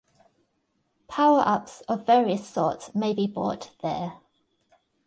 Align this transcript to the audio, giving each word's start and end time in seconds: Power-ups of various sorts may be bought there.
Power-ups 1.07 1.81
of 1.81 2.07
various 2.07 2.49
sorts 2.49 2.95
may 2.95 3.13
be 3.13 3.27
bought 3.27 3.69
there. 3.83 4.13